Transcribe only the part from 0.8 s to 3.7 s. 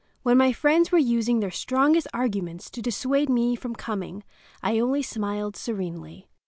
were using their strongest arguments to dissuade me